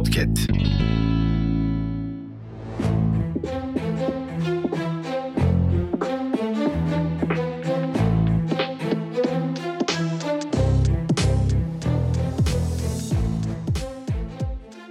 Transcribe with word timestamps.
Podcast. 0.00 0.50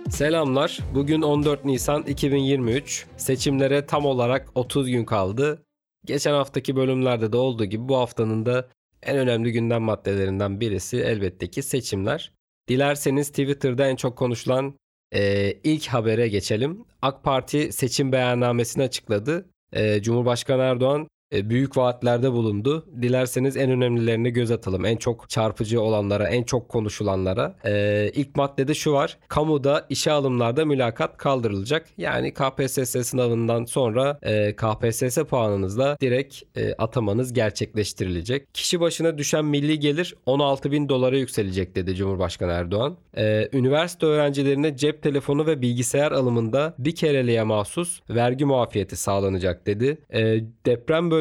Selamlar. 0.10 0.80
Bugün 0.96 1.22
14 1.22 1.66
Nisan 1.66 2.04
2023. 2.04 3.06
Seçimlere 3.18 3.86
tam 3.86 4.06
olarak 4.06 4.48
30 4.56 4.90
gün 4.90 5.06
kaldı. 5.06 5.64
Geçen 6.06 6.34
haftaki 6.34 6.76
bölümlerde 6.76 7.32
de 7.32 7.38
olduğu 7.38 7.66
gibi 7.66 7.90
bu 7.90 7.98
haftanın 7.98 8.46
da 8.46 8.70
en 9.04 9.18
önemli 9.18 9.52
gündem 9.52 9.82
maddelerinden 9.82 10.60
birisi 10.60 10.98
elbette 10.98 11.48
ki 11.48 11.62
seçimler. 11.62 12.34
Dilerseniz 12.68 13.30
Twitter'da 13.30 13.88
en 13.88 13.96
çok 13.96 14.18
konuşulan 14.18 14.74
e, 15.14 15.54
ilk 15.64 15.88
habere 15.88 16.28
geçelim. 16.28 16.86
AK 17.02 17.24
Parti 17.24 17.74
seçim 17.74 18.12
beyannamesini 18.12 18.84
açıkladı. 18.84 19.50
E, 19.74 20.02
Cumhurbaşkanı 20.02 20.62
Erdoğan 20.62 21.08
büyük 21.32 21.78
vaatlerde 21.78 22.32
bulundu. 22.32 22.86
Dilerseniz 23.02 23.58
en 23.58 23.72
önemlilerine 23.72 24.30
göz 24.30 24.52
atalım. 24.52 24.86
En 24.86 24.98
çok 24.98 25.30
çarpıcı 25.30 25.82
olanlara, 25.82 26.28
en 26.28 26.44
çok 26.44 26.70
konuşulanlara. 26.70 27.56
Ee, 27.66 28.12
ilk 28.14 28.36
maddede 28.36 28.74
şu 28.74 28.94
var. 28.94 29.18
Kamuda 29.28 29.86
işe 29.90 30.12
alımlarda 30.12 30.66
mülakat 30.66 31.18
kaldırılacak. 31.18 31.88
Yani 31.98 32.34
KPSS 32.34 33.08
sınavından 33.08 33.66
sonra 33.66 34.20
e, 34.22 34.56
KPSS 34.56 35.18
puanınızla 35.18 35.98
direkt 36.02 36.58
e, 36.58 36.74
atamanız 36.74 37.34
gerçekleştirilecek. 37.34 38.54
Kişi 38.54 38.80
başına 38.80 39.18
düşen 39.18 39.46
milli 39.46 39.80
gelir 39.80 40.16
16 40.26 40.72
bin 40.72 40.90
dolara 40.90 41.18
yükselecek 41.18 41.76
dedi 41.76 41.96
Cumhurbaşkanı 41.96 42.52
Erdoğan. 42.52 42.98
Ee, 43.18 43.50
üniversite 43.54 44.06
öğrencilerine 44.06 44.78
cep 44.78 45.04
telefonu 45.04 45.46
ve 45.46 45.62
bilgisayar 45.62 46.12
alımında 46.12 46.74
bir 46.80 46.96
kereliğe 46.96 47.44
mahsus 47.44 48.02
vergi 48.10 48.46
muafiyeti 48.46 48.96
sağlanacak 48.96 49.68
dedi. 49.68 49.98
Ee, 50.14 50.44
deprem 50.66 51.12
bölgesinde 51.12 51.19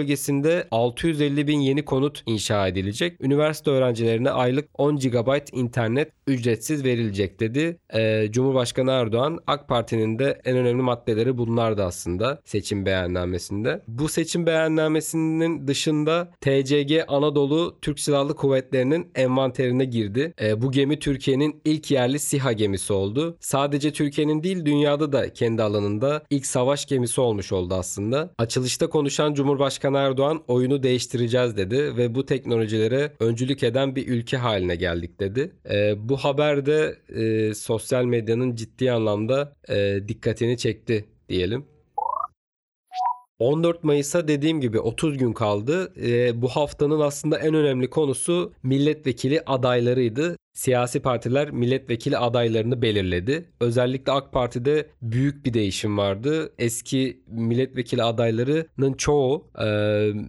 650 0.70 1.46
bin 1.46 1.60
yeni 1.60 1.84
konut 1.84 2.22
inşa 2.26 2.68
edilecek. 2.68 3.20
Üniversite 3.20 3.70
öğrencilerine 3.70 4.30
aylık 4.30 4.68
10 4.74 4.96
GB 4.96 5.38
internet 5.52 6.12
ücretsiz 6.26 6.84
verilecek 6.84 7.40
dedi. 7.40 7.78
Ee, 7.94 8.28
Cumhurbaşkanı 8.30 8.90
Erdoğan 8.90 9.38
AK 9.46 9.68
Parti'nin 9.68 10.18
de 10.18 10.40
en 10.44 10.56
önemli 10.56 10.82
maddeleri 10.82 11.38
bunlardı 11.38 11.84
aslında 11.84 12.40
seçim 12.44 12.86
beyannamesinde. 12.86 13.82
Bu 13.88 14.08
seçim 14.08 14.46
beyannamesinin 14.46 15.68
dışında 15.68 16.30
TCG 16.40 17.04
Anadolu 17.08 17.78
Türk 17.82 18.00
Silahlı 18.00 18.36
Kuvvetleri'nin 18.36 19.10
envanterine 19.14 19.84
girdi. 19.84 20.34
Ee, 20.42 20.62
bu 20.62 20.72
gemi 20.72 20.98
Türkiye'nin 20.98 21.60
ilk 21.64 21.90
yerli 21.90 22.18
SİHA 22.18 22.52
gemisi 22.52 22.92
oldu. 22.92 23.36
Sadece 23.40 23.92
Türkiye'nin 23.92 24.42
değil 24.42 24.64
dünyada 24.64 25.12
da 25.12 25.32
kendi 25.32 25.62
alanında 25.62 26.22
ilk 26.30 26.46
savaş 26.46 26.86
gemisi 26.86 27.20
olmuş 27.20 27.52
oldu 27.52 27.74
aslında. 27.74 28.30
Açılışta 28.38 28.90
konuşan 28.90 29.34
Cumhurbaşkanı 29.34 29.87
Erdoğan 29.94 30.42
oyunu 30.48 30.82
değiştireceğiz 30.82 31.56
dedi 31.56 31.96
ve 31.96 32.14
bu 32.14 32.26
teknolojilere 32.26 33.12
öncülük 33.20 33.62
eden 33.62 33.96
bir 33.96 34.08
ülke 34.08 34.36
haline 34.36 34.76
geldik 34.76 35.20
dedi. 35.20 35.52
Ee, 35.70 35.94
bu 36.08 36.16
haber 36.16 36.66
de 36.66 36.98
e, 37.08 37.54
sosyal 37.54 38.04
medyanın 38.04 38.54
ciddi 38.54 38.92
anlamda 38.92 39.52
e, 39.68 40.08
dikkatini 40.08 40.58
çekti 40.58 41.04
diyelim. 41.28 41.66
14 43.38 43.84
Mayıs'a 43.84 44.28
dediğim 44.28 44.60
gibi 44.60 44.80
30 44.80 45.18
gün 45.18 45.32
kaldı. 45.32 45.92
Ee, 46.02 46.42
bu 46.42 46.48
haftanın 46.48 47.00
aslında 47.00 47.38
en 47.38 47.54
önemli 47.54 47.90
konusu 47.90 48.52
milletvekili 48.62 49.42
adaylarıydı 49.46 50.36
siyasi 50.58 51.00
partiler 51.00 51.50
milletvekili 51.50 52.18
adaylarını 52.18 52.82
belirledi. 52.82 53.44
Özellikle 53.60 54.12
AK 54.12 54.32
Parti'de 54.32 54.86
büyük 55.02 55.46
bir 55.46 55.54
değişim 55.54 55.98
vardı. 55.98 56.52
Eski 56.58 57.20
milletvekili 57.26 58.02
adaylarının 58.02 58.92
çoğu 58.92 59.44
e, 59.58 59.66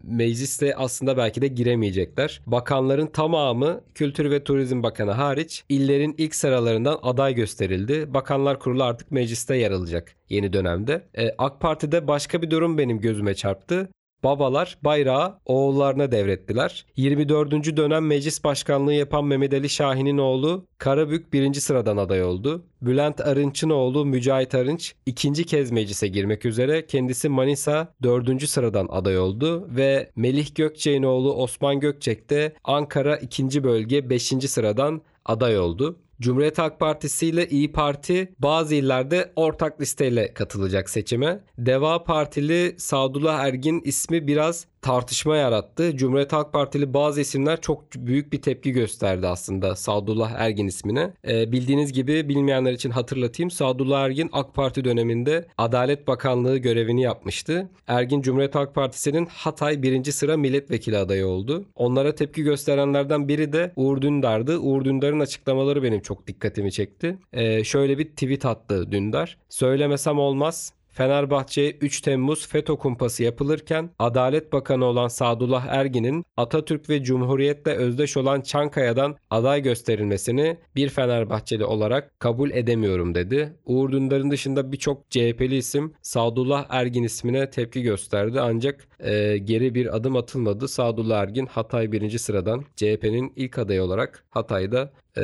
mecliste 0.04 0.76
aslında 0.76 1.18
belki 1.18 1.42
de 1.42 1.48
giremeyecekler. 1.48 2.42
Bakanların 2.46 3.08
tamamı 3.08 3.82
Kültür 3.96 4.32
ve 4.32 4.44
Turizm 4.44 4.84
Bakanı 4.84 5.12
hariç 5.12 5.64
illerin 5.70 6.16
ilk 6.18 6.36
sıralarından 6.36 7.00
aday 7.02 7.36
gösterildi. 7.36 8.14
Bakanlar 8.14 8.60
Kurulu 8.60 8.84
artık 8.84 9.12
mecliste 9.12 9.56
yer 9.56 9.72
alacak 9.72 10.16
yeni 10.30 10.54
dönemde. 10.54 11.02
E, 11.18 11.36
AK 11.38 11.62
Parti'de 11.62 12.08
başka 12.08 12.42
bir 12.42 12.52
durum 12.52 12.78
benim 12.78 13.00
gözüme 13.00 13.34
çarptı. 13.34 13.90
Babalar 14.24 14.78
bayrağı 14.82 15.40
oğullarına 15.46 16.12
devrettiler. 16.12 16.86
24. 16.96 17.78
dönem 17.78 18.08
meclis 18.08 18.44
başkanlığı 18.44 18.94
yapan 18.94 19.26
Mehmet 19.26 19.54
Ali 19.54 19.70
Şahin'in 19.70 20.18
oğlu 20.18 20.66
Karabük 20.78 21.34
birinci 21.34 21.62
sıradan 21.62 21.98
aday 21.98 22.24
oldu. 22.24 22.66
Bülent 22.82 23.22
Arınç'ın 23.22 23.70
oğlu 23.70 24.06
Mücahit 24.06 24.56
Arınç 24.56 24.96
ikinci 25.06 25.44
kez 25.46 25.72
meclise 25.72 26.08
girmek 26.08 26.46
üzere. 26.46 26.86
Kendisi 26.86 27.30
Manisa 27.30 27.94
dördüncü 28.04 28.48
sıradan 28.48 28.88
aday 28.92 29.20
oldu 29.20 29.68
ve 29.70 30.12
Melih 30.16 30.56
Gökçek'in 30.56 31.04
oğlu 31.04 31.34
Osman 31.34 31.80
Gökçek 31.80 32.30
de 32.30 32.54
Ankara 32.64 33.18
ikinci 33.18 33.64
bölge 33.64 34.10
beşinci 34.10 34.48
sıradan 34.48 35.02
aday 35.26 35.60
oldu. 35.60 36.00
Cumhuriyet 36.22 36.58
Halk 36.58 36.80
Partisi 36.80 37.28
ile 37.28 37.48
İyi 37.48 37.72
Parti 37.72 38.34
bazı 38.40 38.76
illerde 38.76 39.32
ortak 39.36 39.82
listeyle 39.82 40.34
katılacak 40.34 40.90
seçime. 40.90 41.40
Deva 41.58 42.04
Partili 42.04 42.76
Sadullah 42.78 43.40
Ergin 43.40 43.82
ismi 43.86 44.28
biraz 44.28 44.66
tartışma 44.82 45.38
yarattı. 45.38 45.98
Cumhuriyet 45.98 46.34
Halk 46.34 46.54
Partili 46.54 46.94
bazı 46.94 47.22
isimler 47.22 47.62
çok 47.62 47.84
büyük 47.96 48.34
bir 48.34 48.42
tepki 48.42 48.72
gösterdi 48.72 49.28
aslında 49.28 49.76
Sadullah 49.76 50.32
Ergin 50.32 50.68
ismine. 50.68 51.14
Ee, 51.28 51.52
bildiğiniz 51.52 51.94
gibi 51.94 52.30
bilmeyenler 52.30 52.74
için 52.74 52.90
hatırlatayım. 52.90 53.52
Sadullah 53.52 54.02
Ergin 54.02 54.30
AK 54.34 54.54
Parti 54.54 54.84
döneminde 54.84 55.48
Adalet 55.58 56.08
Bakanlığı 56.08 56.58
görevini 56.58 57.02
yapmıştı. 57.02 57.70
Ergin 57.88 58.22
Cumhuriyet 58.22 58.56
Halk 58.56 58.76
Partisi'nin 58.76 59.26
Hatay 59.26 59.82
birinci 59.82 60.12
sıra 60.12 60.38
milletvekili 60.38 60.98
adayı 60.98 61.28
oldu. 61.28 61.66
Onlara 61.76 62.16
tepki 62.16 62.44
gösterenlerden 62.44 63.28
biri 63.28 63.54
de 63.54 63.74
Uğur 63.76 64.02
Dündar'dı. 64.02 64.60
Uğur 64.60 64.86
Dündar'ın 64.86 65.20
açıklamaları 65.20 65.84
benim 65.84 66.02
çok 66.02 66.28
dikkatimi 66.28 66.72
çekti. 66.72 67.18
Ee, 67.34 67.64
şöyle 67.64 67.98
bir 67.98 68.06
tweet 68.06 68.46
attı 68.46 68.92
Dündar. 68.92 69.38
Söylemesem 69.50 70.20
olmaz. 70.20 70.74
Fenerbahçe'ye 71.00 71.78
3 71.82 72.02
Temmuz 72.02 72.48
FETÖ 72.48 72.76
kumpası 72.76 73.24
yapılırken 73.24 73.90
Adalet 74.00 74.54
Bakanı 74.54 74.86
olan 74.86 75.08
Sadullah 75.08 75.66
Ergin'in 75.68 76.26
Atatürk 76.38 76.90
ve 76.90 77.04
Cumhuriyet'le 77.04 77.68
özdeş 77.68 78.18
olan 78.18 78.42
Çankaya'dan 78.42 79.16
aday 79.30 79.62
gösterilmesini 79.62 80.58
bir 80.76 80.90
Fenerbahçeli 80.90 81.66
olarak 81.66 82.20
kabul 82.20 82.52
edemiyorum 82.52 83.16
dedi. 83.16 83.54
Uğur 83.66 83.92
Dündar'ın 83.92 84.32
dışında 84.32 84.72
birçok 84.72 85.10
CHP'li 85.10 85.58
isim 85.58 85.94
Sadullah 86.02 86.66
Ergin 86.70 87.04
ismine 87.04 87.50
tepki 87.50 87.82
gösterdi 87.82 88.42
ancak 88.42 88.88
e, 89.00 89.38
geri 89.38 89.76
bir 89.76 89.96
adım 89.96 90.16
atılmadı. 90.16 90.68
Sadullah 90.68 91.22
Ergin 91.22 91.46
Hatay 91.46 91.92
birinci 91.92 92.20
sıradan 92.20 92.66
CHP'nin 92.76 93.34
ilk 93.36 93.58
adayı 93.58 93.84
olarak 93.84 94.26
Hatay'da 94.30 94.92
e, 95.18 95.24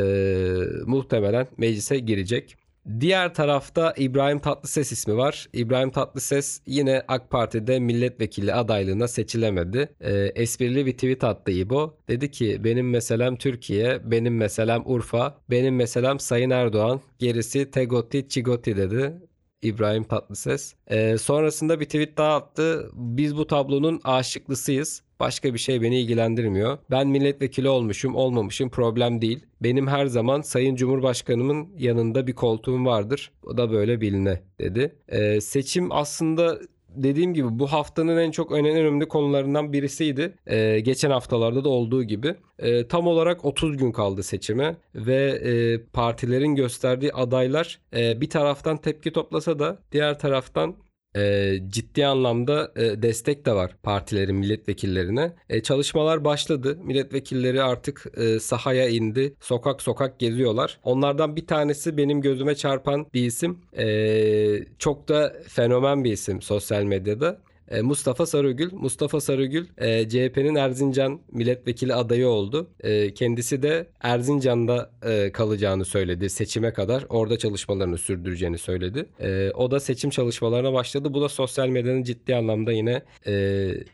muhtemelen 0.86 1.47
meclise 1.57 2.00
girecek. 2.00 2.64
Diğer 3.00 3.34
tarafta 3.34 3.94
İbrahim 3.97 4.40
Tatlıses 4.40 4.91
ismi 4.91 5.18
var. 5.18 5.47
İbrahim 5.53 5.91
Tatlıses 5.91 6.62
yine 6.68 7.03
AK 7.07 7.29
Parti'de 7.29 7.79
milletvekili 7.79 8.53
adaylığına 8.53 9.07
seçilemedi. 9.07 9.90
E, 10.01 10.13
esprili 10.13 10.85
bir 10.85 10.94
tweet 10.94 11.24
attı 11.24 11.51
İbo. 11.51 11.97
Dedi 12.07 12.31
ki 12.31 12.63
benim 12.63 12.90
meselem 12.90 13.35
Türkiye, 13.35 14.12
benim 14.12 14.38
meselem 14.38 14.81
Urfa, 14.85 15.38
benim 15.50 15.75
meselem 15.75 16.19
Sayın 16.19 16.50
Erdoğan, 16.50 17.01
gerisi 17.19 17.72
Tegoti 17.72 18.28
Çigoti 18.29 18.78
dedi. 18.78 19.13
İbrahim 19.65 20.03
Tatlıses. 20.03 20.73
E, 20.87 21.17
sonrasında 21.17 21.79
bir 21.79 21.85
tweet 21.85 22.17
daha 22.17 22.35
attı. 22.35 22.89
Biz 22.93 23.37
bu 23.37 23.47
tablonun 23.47 24.01
aşıklısıyız. 24.03 25.01
Başka 25.19 25.53
bir 25.53 25.59
şey 25.59 25.81
beni 25.81 26.01
ilgilendirmiyor. 26.01 26.77
Ben 26.91 27.07
milletvekili 27.07 27.69
olmuşum, 27.69 28.15
olmamışım 28.15 28.69
problem 28.69 29.21
değil. 29.21 29.45
Benim 29.63 29.88
her 29.88 30.06
zaman 30.06 30.41
Sayın 30.41 30.75
Cumhurbaşkanımın 30.75 31.67
yanında 31.77 32.27
bir 32.27 32.33
koltuğum 32.33 32.85
vardır. 32.85 33.31
O 33.44 33.57
da 33.57 33.71
böyle 33.71 34.01
biline 34.01 34.41
dedi. 34.59 34.95
Ee, 35.07 35.41
seçim 35.41 35.91
aslında 35.91 36.59
dediğim 36.95 37.33
gibi 37.33 37.59
bu 37.59 37.68
haftanın 37.68 38.18
en 38.18 38.31
çok 38.31 38.51
önemli, 38.51 38.80
önemli 38.80 39.07
konularından 39.07 39.74
birisiydi. 39.74 40.33
Ee, 40.47 40.80
geçen 40.80 41.12
haftalarda 41.12 41.63
da 41.63 41.69
olduğu 41.69 42.03
gibi. 42.03 42.36
Ee, 42.59 42.88
tam 42.88 43.07
olarak 43.07 43.45
30 43.45 43.77
gün 43.77 43.92
kaldı 43.92 44.24
seçime 44.24 44.75
ve 44.95 45.25
e, 45.25 45.83
partilerin 45.94 46.56
gösterdiği 46.56 47.13
adaylar 47.13 47.80
e, 47.95 48.21
bir 48.21 48.30
taraftan 48.30 48.77
tepki 48.77 49.12
toplasa 49.12 49.59
da 49.59 49.80
diğer 49.92 50.19
taraftan 50.19 50.75
e, 51.15 51.53
ciddi 51.69 52.06
anlamda 52.06 52.71
e, 52.75 53.01
destek 53.01 53.45
de 53.45 53.53
var 53.53 53.71
partilerin 53.83 54.35
milletvekillerine. 54.35 55.33
E, 55.50 55.63
çalışmalar 55.63 56.25
başladı. 56.25 56.77
Milletvekilleri 56.83 57.63
artık 57.63 58.06
e, 58.17 58.39
sahaya 58.39 58.89
indi. 58.89 59.33
Sokak 59.39 59.81
sokak 59.81 60.19
geziyorlar. 60.19 60.79
Onlardan 60.83 61.35
bir 61.35 61.47
tanesi 61.47 61.97
benim 61.97 62.21
gözüme 62.21 62.56
çarpan 62.56 63.07
bir 63.13 63.25
isim. 63.25 63.59
E, 63.77 63.85
çok 64.79 65.07
da 65.07 65.35
fenomen 65.47 66.03
bir 66.03 66.12
isim 66.12 66.41
sosyal 66.41 66.83
medyada. 66.83 67.39
E, 67.71 67.81
Mustafa 67.81 68.25
Sarıgül. 68.25 68.73
Mustafa 68.73 69.21
Sarıgül 69.21 69.67
e, 69.77 70.09
CHP'nin 70.09 70.56
Erzincan 70.56 71.19
milletvekili 71.31 71.94
adayı 71.94 72.27
oldu. 72.27 72.69
E, 72.79 73.13
kendisi 73.13 73.63
de 73.63 73.88
Erzincan'da 74.01 74.91
kalacağını 75.33 75.85
söyledi 75.85 76.29
seçime 76.29 76.73
kadar. 76.73 77.06
Orada 77.09 77.38
çalışmalarını 77.38 77.97
sürdüreceğini 77.97 78.57
söyledi. 78.57 79.06
O 79.56 79.71
da 79.71 79.79
seçim 79.79 80.09
çalışmalarına 80.09 80.73
başladı. 80.73 81.13
Bu 81.13 81.21
da 81.21 81.29
sosyal 81.29 81.67
medyanın 81.67 82.03
ciddi 82.03 82.35
anlamda 82.35 82.71
yine 82.71 83.01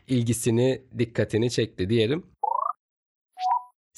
ilgisini, 0.08 0.82
dikkatini 0.98 1.50
çekti 1.50 1.88
diyelim. 1.88 2.22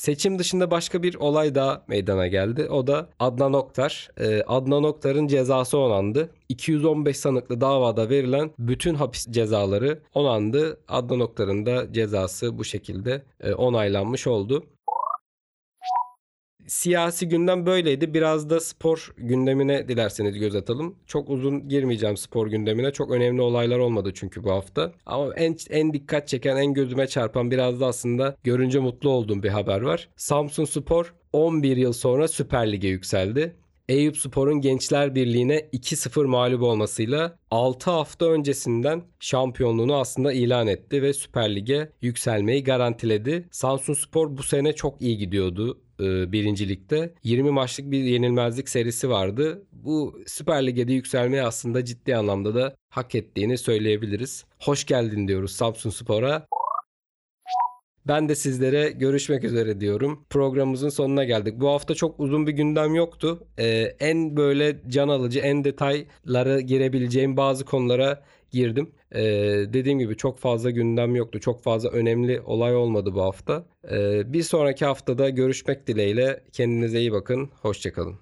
Seçim 0.05 0.39
dışında 0.39 0.71
başka 0.71 1.03
bir 1.03 1.15
olay 1.15 1.55
daha 1.55 1.85
meydana 1.89 2.27
geldi. 2.27 2.69
O 2.71 2.87
da 2.87 3.09
Adnan 3.19 3.53
Oktar. 3.53 4.11
Ee, 4.21 4.43
Adnan 4.47 4.85
Oktar'ın 4.85 5.27
cezası 5.27 5.79
onandı. 5.79 6.31
215 6.49 7.17
sanıklı 7.17 7.61
davada 7.61 8.11
verilen 8.11 8.51
bütün 8.59 8.95
hapis 8.95 9.27
cezaları 9.31 9.99
onandı. 10.15 10.81
Adnan 10.89 11.21
Oktar'ın 11.21 11.67
da 11.67 11.93
cezası 11.93 12.59
bu 12.59 12.65
şekilde 12.65 13.23
e, 13.41 13.55
onaylanmış 13.55 14.27
oldu. 14.27 14.65
Siyasi 16.67 17.29
gündem 17.29 17.67
böyleydi. 17.67 18.15
Biraz 18.15 18.51
da 18.51 18.61
spor 18.61 19.15
gündemine 19.17 19.89
dilerseniz 19.89 20.39
göz 20.39 20.55
atalım. 20.55 20.97
Çok 21.07 21.31
uzun 21.31 21.69
girmeyeceğim 21.69 22.17
spor 22.17 22.47
gündemine. 22.47 22.93
Çok 22.93 23.11
önemli 23.11 23.43
olaylar 23.43 23.79
olmadı 23.79 24.11
çünkü 24.15 24.45
bu 24.45 24.51
hafta. 24.51 24.93
Ama 25.07 25.35
en, 25.35 25.57
en 25.71 25.93
dikkat 25.93 26.29
çeken, 26.29 26.57
en 26.57 26.75
gözüme 26.75 27.07
çarpan 27.07 27.51
biraz 27.51 27.81
da 27.81 27.87
aslında 27.87 28.37
görünce 28.45 28.79
mutlu 28.79 29.11
olduğum 29.11 29.43
bir 29.43 29.49
haber 29.49 29.81
var. 29.81 30.09
Samsun 30.17 30.65
Spor 30.65 31.15
11 31.33 31.77
yıl 31.77 31.93
sonra 31.93 32.29
Süper 32.29 32.73
Lig'e 32.73 32.89
yükseldi. 32.89 33.57
Eyüp 33.89 34.17
Spor'un 34.17 34.61
Gençler 34.61 35.15
Birliği'ne 35.15 35.59
2-0 35.59 36.27
mağlup 36.27 36.63
olmasıyla 36.63 37.39
6 37.51 37.91
hafta 37.91 38.27
öncesinden 38.27 39.03
şampiyonluğunu 39.21 39.97
aslında 39.97 40.33
ilan 40.33 40.67
etti 40.67 41.03
ve 41.03 41.13
Süper 41.13 41.55
Lig'e 41.55 41.89
yükselmeyi 42.03 42.65
garantiledi. 42.65 43.49
Samsun 43.51 43.95
Spor 43.95 44.37
bu 44.37 44.43
sene 44.43 44.73
çok 44.73 45.03
iyi 45.03 45.19
gidiyordu 45.19 45.81
e, 46.01 46.33
birincilikte. 46.33 47.15
20 47.23 47.51
maçlık 47.51 47.91
bir 47.91 48.05
yenilmezlik 48.05 48.69
serisi 48.69 49.11
vardı. 49.11 49.63
Bu 49.73 50.21
Süper 50.27 50.67
Lig'e 50.67 50.89
de 50.89 50.93
yükselmeyi 50.93 51.43
aslında 51.43 51.85
ciddi 51.85 52.17
anlamda 52.17 52.55
da 52.55 52.77
hak 52.91 53.15
ettiğini 53.15 53.59
söyleyebiliriz. 53.59 54.45
Hoş 54.61 54.85
geldin 54.85 55.29
diyoruz 55.29 55.53
Samsun 55.53 55.91
Spor'a. 55.91 56.47
Ben 58.09 58.29
de 58.29 58.35
sizlere 58.35 58.91
görüşmek 58.91 59.45
üzere 59.45 59.81
diyorum. 59.81 60.25
Programımızın 60.31 60.89
sonuna 60.89 61.25
geldik. 61.25 61.55
Bu 61.61 61.69
hafta 61.69 61.95
çok 61.95 62.21
uzun 62.21 62.47
bir 62.47 62.53
gündem 62.53 62.95
yoktu. 62.95 63.47
Ee, 63.59 63.97
en 64.01 64.37
böyle 64.37 64.81
can 64.89 65.09
alıcı, 65.09 65.41
en 65.41 65.65
detaylara 65.65 66.61
girebileceğim 66.61 67.37
bazı 67.37 67.65
konulara 67.65 68.25
girdim. 68.51 68.91
Ee, 69.15 69.23
dediğim 69.73 69.99
gibi 69.99 70.17
çok 70.17 70.39
fazla 70.39 70.71
gündem 70.71 71.15
yoktu. 71.15 71.41
Çok 71.41 71.63
fazla 71.63 71.89
önemli 71.89 72.41
olay 72.41 72.77
olmadı 72.77 73.15
bu 73.15 73.23
hafta. 73.23 73.67
Ee, 73.91 74.33
bir 74.33 74.43
sonraki 74.43 74.85
haftada 74.85 75.29
görüşmek 75.29 75.87
dileğiyle. 75.87 76.45
Kendinize 76.53 77.01
iyi 77.01 77.13
bakın. 77.13 77.51
Hoşçakalın. 77.63 78.17